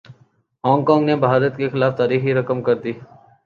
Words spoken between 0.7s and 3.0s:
Kong نے بھارت کے خلاف تاریخ رقم کردی